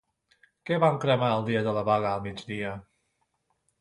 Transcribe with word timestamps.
Què 0.69 0.77
van 0.83 0.97
cremar 1.03 1.29
el 1.35 1.45
dia 1.49 1.63
de 1.69 1.75
la 1.79 1.85
vaga 1.93 2.15
al 2.15 2.25
migdia? 2.27 2.73